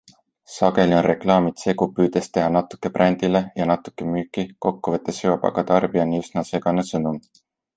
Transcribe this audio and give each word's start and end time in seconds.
Sageli 0.51 0.95
on 0.99 1.03
reklaamid 1.05 1.59
segu 1.63 1.87
püüdest 1.99 2.31
teha 2.39 2.47
natuke 2.57 2.91
brändile 2.97 3.43
ja 3.61 3.67
natuke 3.75 4.09
müüki, 4.17 4.47
kokkuvõttes 4.67 5.23
jõuab 5.27 5.49
aga 5.51 5.69
tarbijani 5.73 6.25
üsna 6.27 6.47
segane 6.53 6.91
sõnum. 6.91 7.25